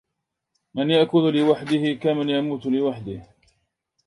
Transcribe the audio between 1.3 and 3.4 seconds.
لوحده كمن يموت لوحده.